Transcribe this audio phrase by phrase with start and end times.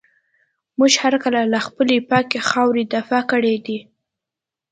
[0.77, 3.77] موږ هر کله له خپلي پاکي خاوري دفاع کړې ده.